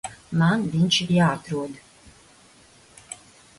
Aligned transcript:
Man 0.41 0.63
viņš 0.75 0.97
ir 1.05 1.11
jāatrod. 1.17 1.77